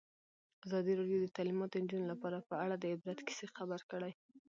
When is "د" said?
1.21-1.27, 1.71-1.75, 2.77-2.83